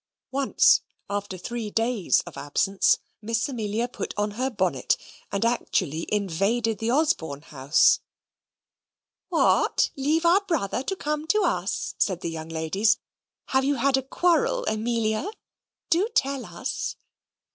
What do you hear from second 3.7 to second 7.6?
put on her bonnet, and actually invaded the Osborne